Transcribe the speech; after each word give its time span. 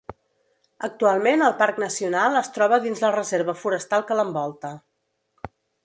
Actualment 0.87 1.43
el 1.49 1.53
parc 1.59 1.77
nacional 1.85 2.39
es 2.41 2.51
troba 2.57 2.81
dins 2.87 3.05
la 3.07 3.13
reserva 3.19 3.59
forestal 3.67 4.09
que 4.11 4.19
l'envolta. 4.21 4.77